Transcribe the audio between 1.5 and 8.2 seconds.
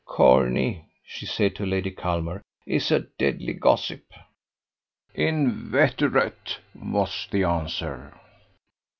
to Lady Culmer, "is a deadly gossip." "Inveterate," was the answer.